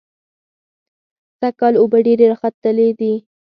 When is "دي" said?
2.99-3.13